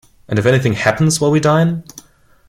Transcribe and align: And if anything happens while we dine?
And 0.27 0.39
if 0.39 0.47
anything 0.47 0.73
happens 0.73 1.21
while 1.21 1.29
we 1.29 1.39
dine? 1.39 1.83